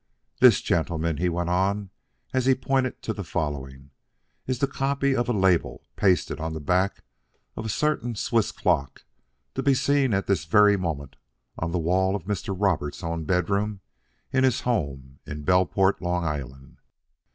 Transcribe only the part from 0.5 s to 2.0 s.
gentlemen," he went on,